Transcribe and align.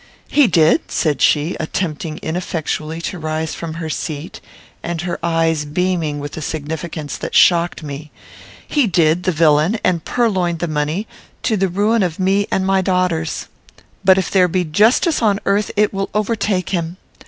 "He 0.29 0.47
did," 0.47 0.89
said 0.89 1.21
she, 1.21 1.55
attempting 1.59 2.17
ineffectually 2.23 3.01
to 3.01 3.19
rise 3.19 3.53
from 3.53 3.75
her 3.75 3.87
seat, 3.87 4.41
and 4.81 4.99
her 5.01 5.19
eyes 5.21 5.63
beaming 5.63 6.17
with 6.19 6.35
a 6.35 6.41
significance 6.41 7.17
that 7.17 7.35
shocked 7.35 7.83
me; 7.83 8.09
"he 8.67 8.87
did, 8.87 9.25
the 9.25 9.31
villain, 9.31 9.77
and 9.83 10.03
purloined 10.03 10.57
the 10.57 10.67
money, 10.67 11.05
to 11.43 11.55
the 11.55 11.67
ruin 11.67 12.01
of 12.01 12.17
me 12.17 12.47
and 12.51 12.65
my 12.65 12.81
daughters. 12.81 13.45
But 14.03 14.17
if 14.17 14.31
there 14.31 14.47
be 14.47 14.63
justice 14.63 15.21
on 15.21 15.39
earth 15.45 15.69
it 15.77 15.93
will 15.93 16.09
overtake 16.15 16.69
him. 16.71 16.97